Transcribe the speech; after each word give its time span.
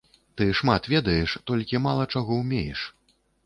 Ты 0.39 0.47
шмат 0.59 0.89
ведаеш, 0.93 1.37
толькі 1.51 1.85
мала 1.87 2.11
чаго 2.17 2.41
ўмееш. 2.43 2.89